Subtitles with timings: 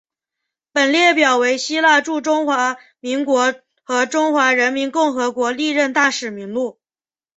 [0.73, 3.53] 本列表为希腊驻中华民国
[3.83, 6.79] 和中华人民共和国历任大使名录。